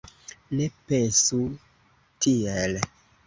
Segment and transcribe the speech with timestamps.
[0.59, 1.39] Ne pensu
[2.25, 2.81] tiel